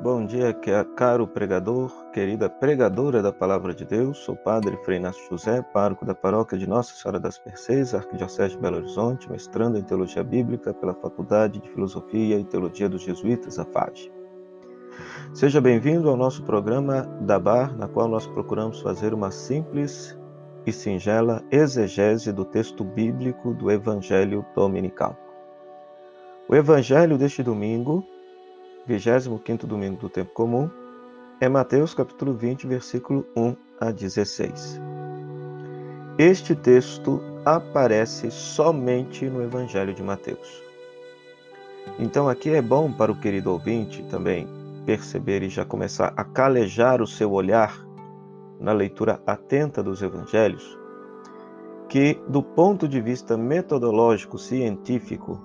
[0.00, 0.54] Bom dia,
[0.94, 4.18] caro pregador, querida pregadora da Palavra de Deus.
[4.18, 8.62] Sou Padre Frei Inácio José, pároco da paróquia de Nossa Senhora das Mercês, Arquidiocese de
[8.62, 13.64] Belo Horizonte, mestrando em Teologia Bíblica pela Faculdade de Filosofia e Teologia dos Jesuítas, a
[13.64, 14.12] FAGE.
[15.34, 20.16] Seja bem-vindo ao nosso programa da Bar, na qual nós procuramos fazer uma simples
[20.64, 25.16] e singela exegese do texto bíblico do Evangelho Dominical.
[26.48, 28.06] O Evangelho deste domingo
[28.88, 30.70] 25 domingo do tempo comum,
[31.42, 34.80] é Mateus capítulo 20, versículo 1 a 16.
[36.16, 40.64] Este texto aparece somente no Evangelho de Mateus.
[41.98, 44.48] Então aqui é bom para o querido ouvinte também
[44.86, 47.78] perceber e já começar a calejar o seu olhar
[48.58, 50.78] na leitura atenta dos evangelhos,
[51.90, 55.38] que do ponto de vista metodológico científico,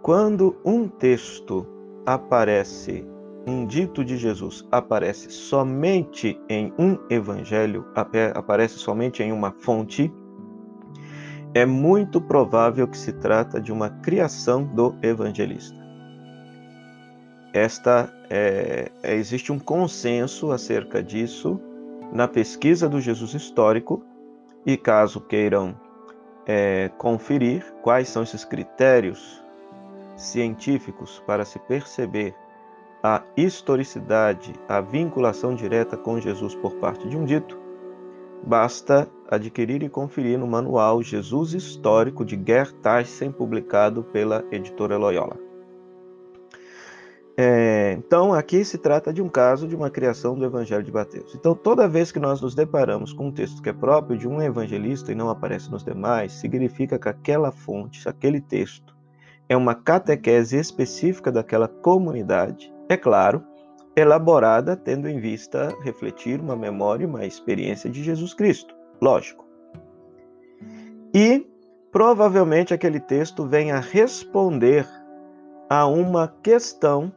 [0.00, 3.06] quando um texto aparece,
[3.46, 7.86] um dito de Jesus aparece somente em um evangelho,
[8.34, 10.12] aparece somente em uma fonte,
[11.54, 15.76] é muito provável que se trata de uma criação do evangelista.
[17.52, 21.60] Esta é, é, existe um consenso acerca disso
[22.10, 24.02] na pesquisa do Jesus histórico
[24.64, 25.78] e caso queiram
[26.46, 29.41] é, conferir quais são esses critérios
[30.16, 32.34] científicos para se perceber
[33.02, 37.58] a historicidade, a vinculação direta com Jesus por parte de um dito,
[38.44, 45.36] basta adquirir e conferir no manual Jesus Histórico de Gerd Thyssen, publicado pela editora Loyola.
[47.36, 51.34] É, então, aqui se trata de um caso de uma criação do Evangelho de Mateus.
[51.34, 54.40] Então, toda vez que nós nos deparamos com um texto que é próprio de um
[54.42, 58.91] evangelista e não aparece nos demais, significa que aquela fonte, aquele texto,
[59.48, 63.44] é uma catequese específica daquela comunidade, é claro,
[63.94, 69.44] elaborada tendo em vista refletir uma memória, uma experiência de Jesus Cristo, lógico.
[71.14, 71.46] E
[71.90, 74.88] provavelmente aquele texto venha responder
[75.68, 77.12] a uma questão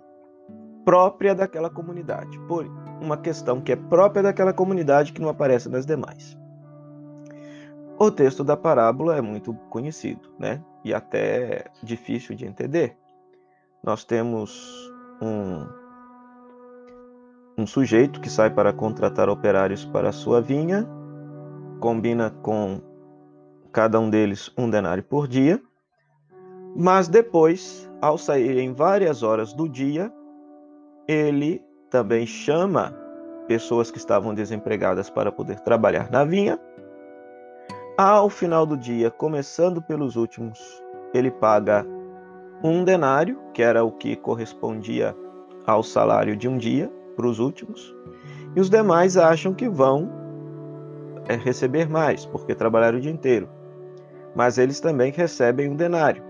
[0.84, 2.66] própria daquela comunidade, por
[3.02, 6.38] uma questão que é própria daquela comunidade que não aparece nas demais.
[7.98, 10.62] O texto da parábola é muito conhecido, né?
[10.84, 12.98] E até difícil de entender.
[13.82, 14.92] Nós temos
[15.22, 15.66] um,
[17.58, 20.86] um sujeito que sai para contratar operários para a sua vinha,
[21.80, 22.82] combina com
[23.72, 25.62] cada um deles um denário por dia,
[26.76, 30.12] mas depois, ao sair em várias horas do dia,
[31.08, 32.94] ele também chama
[33.48, 36.60] pessoas que estavam desempregadas para poder trabalhar na vinha
[37.98, 40.60] ao final do dia, começando pelos últimos,
[41.14, 41.86] ele paga
[42.62, 45.16] um denário, que era o que correspondia
[45.66, 47.96] ao salário de um dia, para os últimos,
[48.54, 50.10] e os demais acham que vão
[51.30, 53.50] é, receber mais, porque trabalharam o dia inteiro.
[54.36, 56.22] Mas eles também recebem um denário.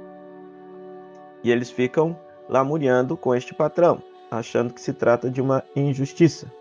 [1.44, 2.16] E eles ficam
[2.47, 6.52] lamuriando com este patrão, achando que se trata de uma injustiça.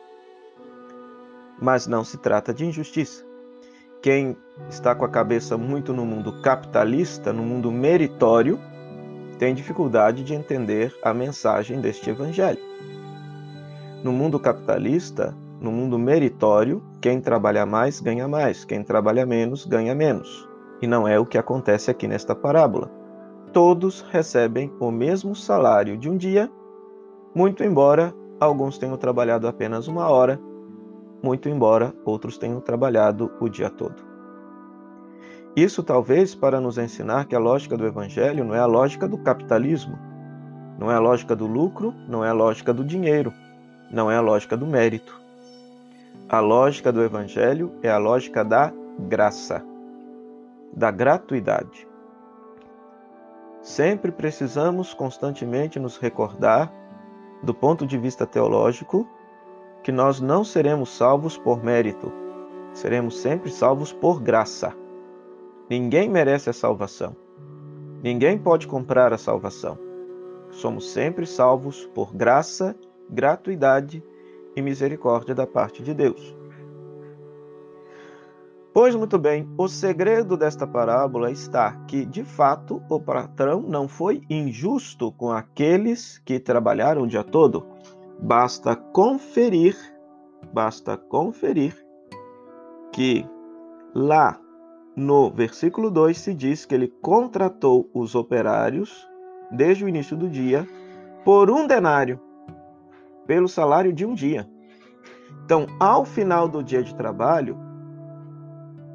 [1.60, 3.34] Mas não se trata de injustiça
[4.04, 4.37] quem
[4.69, 8.60] está com a cabeça muito no mundo capitalista, no mundo meritório,
[9.38, 12.60] tem dificuldade de entender a mensagem deste evangelho.
[14.03, 19.94] No mundo capitalista, no mundo meritório, quem trabalha mais ganha mais, quem trabalha menos ganha
[19.94, 20.47] menos.
[20.82, 22.91] E não é o que acontece aqui nesta parábola.
[23.54, 26.53] Todos recebem o mesmo salário de um dia,
[27.34, 30.38] muito embora alguns tenham trabalhado apenas uma hora
[31.24, 34.04] muito embora outros tenham trabalhado o dia todo.
[35.56, 39.16] Isso talvez para nos ensinar que a lógica do evangelho não é a lógica do
[39.16, 39.98] capitalismo,
[40.78, 43.32] não é a lógica do lucro, não é a lógica do dinheiro,
[43.90, 45.18] não é a lógica do mérito.
[46.28, 49.64] A lógica do evangelho é a lógica da graça,
[50.74, 51.88] da gratuidade.
[53.62, 56.70] Sempre precisamos constantemente nos recordar,
[57.42, 59.09] do ponto de vista teológico,
[59.84, 62.10] que nós não seremos salvos por mérito,
[62.72, 64.75] seremos sempre salvos por graça.
[65.69, 67.15] Ninguém merece a salvação.
[68.03, 69.78] Ninguém pode comprar a salvação.
[70.51, 72.75] Somos sempre salvos por graça,
[73.10, 74.03] gratuidade
[74.57, 76.34] e misericórdia da parte de Deus.
[78.72, 84.22] Pois muito bem, o segredo desta parábola está que, de fato, o patrão não foi
[84.30, 87.73] injusto com aqueles que trabalharam o dia todo,
[88.21, 89.77] Basta conferir,
[90.53, 91.75] basta conferir
[92.93, 93.27] que
[93.95, 94.41] lá
[94.97, 99.09] no versículo 2 se diz que ele contratou os operários
[99.51, 100.66] desde o início do dia
[101.25, 102.21] por um denário.
[103.27, 104.49] pelo salário de um dia.
[105.45, 107.59] Então, ao final do dia de trabalho,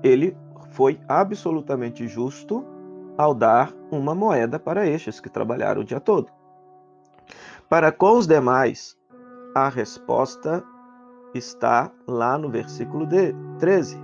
[0.03, 0.37] ele
[0.71, 2.65] foi absolutamente justo
[3.17, 6.31] ao dar uma moeda para estes que trabalharam o dia todo.
[7.67, 8.97] Para com os demais,
[9.65, 10.63] a resposta
[11.33, 13.07] está lá no versículo
[13.59, 13.97] 13.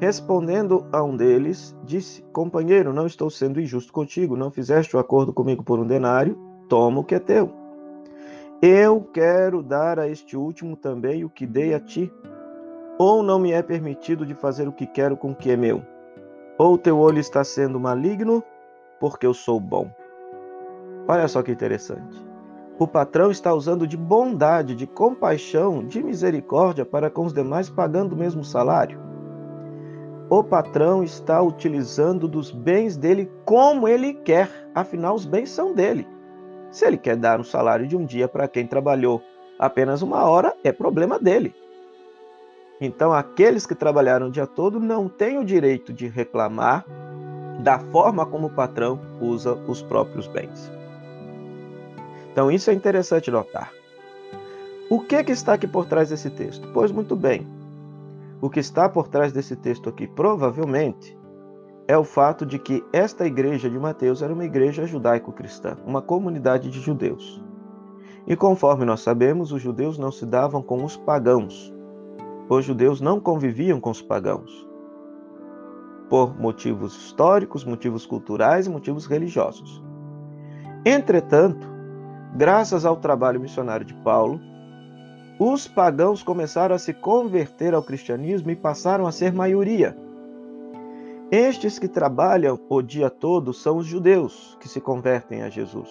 [0.00, 5.32] Respondendo a um deles, disse: Companheiro, não estou sendo injusto contigo, não fizeste o acordo
[5.32, 6.36] comigo por um denário,
[6.68, 7.50] toma o que é teu.
[8.60, 12.12] Eu quero dar a este último também o que dei a ti.
[12.98, 15.82] Ou não me é permitido de fazer o que quero com o que é meu?
[16.56, 18.42] Ou teu olho está sendo maligno,
[19.00, 19.90] porque eu sou bom.
[21.08, 22.23] Olha só que interessante.
[22.76, 28.14] O patrão está usando de bondade, de compaixão, de misericórdia para com os demais, pagando
[28.14, 29.00] o mesmo salário.
[30.28, 36.08] O patrão está utilizando dos bens dele como ele quer, afinal, os bens são dele.
[36.70, 39.22] Se ele quer dar um salário de um dia para quem trabalhou
[39.56, 41.54] apenas uma hora, é problema dele.
[42.80, 46.84] Então, aqueles que trabalharam o dia todo não têm o direito de reclamar
[47.62, 50.72] da forma como o patrão usa os próprios bens.
[52.34, 53.70] Então, isso é interessante notar.
[54.90, 56.68] O que, que está aqui por trás desse texto?
[56.74, 57.46] Pois muito bem,
[58.42, 61.16] o que está por trás desse texto aqui, provavelmente,
[61.86, 66.68] é o fato de que esta igreja de Mateus era uma igreja judaico-cristã, uma comunidade
[66.70, 67.40] de judeus.
[68.26, 71.72] E conforme nós sabemos, os judeus não se davam com os pagãos.
[72.48, 74.68] Os judeus não conviviam com os pagãos.
[76.10, 79.80] Por motivos históricos, motivos culturais e motivos religiosos.
[80.84, 81.73] Entretanto,
[82.34, 84.40] graças ao trabalho missionário de Paulo,
[85.38, 89.96] os pagãos começaram a se converter ao cristianismo e passaram a ser maioria.
[91.30, 95.88] Estes que trabalham o dia todo são os judeus que se convertem a Jesus.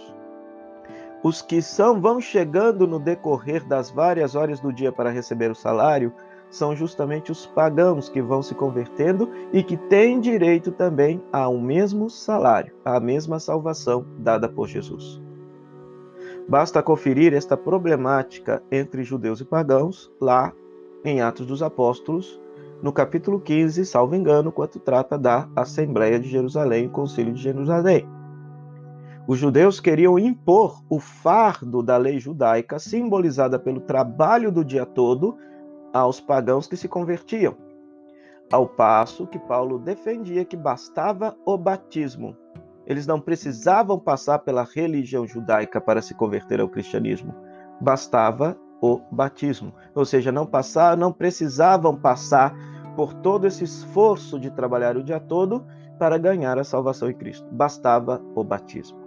[1.24, 5.56] Os que são vão chegando no decorrer das várias horas do dia para receber o
[5.56, 6.14] salário
[6.50, 12.10] são justamente os pagãos que vão se convertendo e que têm direito também ao mesmo
[12.10, 15.23] salário, à mesma salvação dada por Jesus.
[16.48, 20.54] Basta conferir esta problemática entre judeus e pagãos lá
[21.04, 22.40] em Atos dos Apóstolos,
[22.82, 28.06] no capítulo 15, salvo engano, quando trata da Assembleia de Jerusalém, o Concílio de Jerusalém.
[29.26, 35.38] Os judeus queriam impor o fardo da lei judaica, simbolizada pelo trabalho do dia todo,
[35.94, 37.56] aos pagãos que se convertiam.
[38.52, 42.36] Ao passo que Paulo defendia que bastava o batismo.
[42.86, 47.34] Eles não precisavam passar pela religião judaica para se converter ao cristianismo.
[47.80, 49.74] Bastava o batismo.
[49.96, 52.54] Ou seja, não passar, não precisavam passar
[52.96, 55.66] por todo esse esforço de trabalhar o dia todo
[55.98, 57.48] para ganhar a salvação em Cristo.
[57.52, 59.00] Bastava o batismo.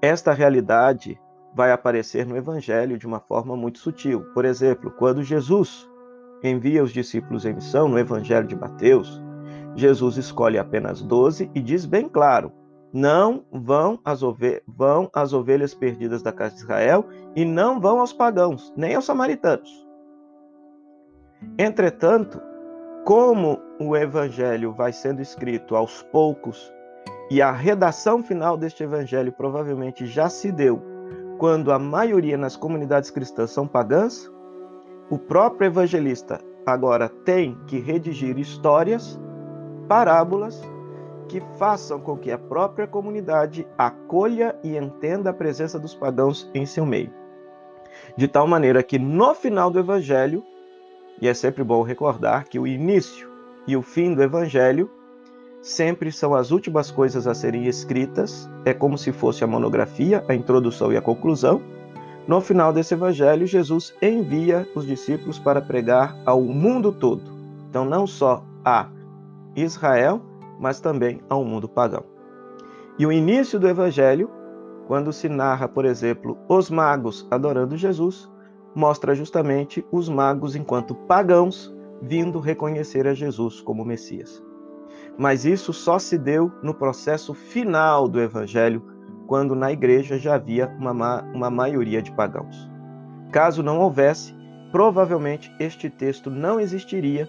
[0.00, 1.20] Esta realidade
[1.54, 4.22] vai aparecer no Evangelho de uma forma muito sutil.
[4.32, 5.88] Por exemplo, quando Jesus
[6.42, 9.22] envia os discípulos em missão, no Evangelho de Mateus,
[9.74, 12.52] Jesus escolhe apenas doze e diz bem claro:
[12.92, 18.00] não vão as, ovelhas, vão as ovelhas perdidas da casa de Israel e não vão
[18.00, 19.86] aos pagãos, nem aos samaritanos.
[21.58, 22.40] Entretanto,
[23.04, 26.72] como o evangelho vai sendo escrito aos poucos
[27.30, 30.80] e a redação final deste evangelho provavelmente já se deu
[31.38, 34.30] quando a maioria nas comunidades cristãs são pagãs,
[35.10, 39.18] o próprio evangelista agora tem que redigir histórias,
[39.88, 40.62] parábolas
[41.28, 46.66] que façam com que a própria comunidade acolha e entenda a presença dos pagãos em
[46.66, 47.10] seu meio.
[48.16, 50.44] De tal maneira que no final do evangelho
[51.22, 53.30] e é sempre bom recordar que o início
[53.64, 54.90] e o fim do Evangelho
[55.60, 60.34] sempre são as últimas coisas a serem escritas, é como se fosse a monografia, a
[60.34, 61.62] introdução e a conclusão.
[62.26, 67.22] No final desse Evangelho, Jesus envia os discípulos para pregar ao mundo todo.
[67.70, 68.88] Então, não só a
[69.54, 70.22] Israel,
[70.58, 72.04] mas também ao mundo pagão.
[72.98, 74.30] E o início do Evangelho,
[74.86, 78.30] quando se narra, por exemplo, os magos adorando Jesus,
[78.74, 84.42] mostra justamente os magos enquanto pagãos vindo reconhecer a Jesus como Messias.
[85.16, 88.82] Mas isso só se deu no processo final do Evangelho,
[89.26, 92.70] quando na igreja já havia uma, uma maioria de pagãos.
[93.30, 94.34] Caso não houvesse,
[94.70, 97.28] provavelmente este texto não existiria.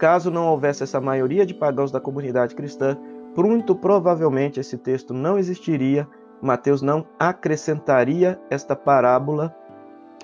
[0.00, 2.96] Caso não houvesse essa maioria de pagãos da comunidade cristã,
[3.36, 6.08] muito provavelmente esse texto não existiria.
[6.40, 9.54] Mateus não acrescentaria esta parábola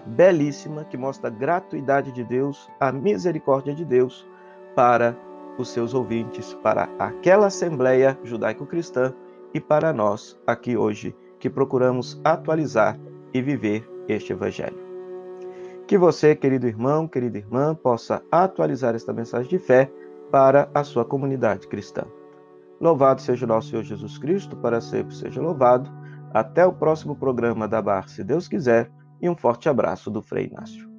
[0.06, 4.26] belíssima que mostra a gratuidade de Deus, a misericórdia de Deus
[4.74, 5.14] para
[5.58, 9.12] os seus ouvintes, para aquela Assembleia Judaico-Cristã
[9.52, 12.98] e para nós aqui hoje, que procuramos atualizar
[13.34, 14.85] e viver este Evangelho.
[15.86, 19.90] Que você, querido irmão, querida irmã, possa atualizar esta mensagem de fé
[20.32, 22.04] para a sua comunidade cristã.
[22.80, 25.88] Louvado seja o nosso Senhor Jesus Cristo, para sempre seja louvado.
[26.34, 28.90] Até o próximo programa da Bar, se Deus quiser,
[29.22, 30.95] e um forte abraço do Frei Inácio.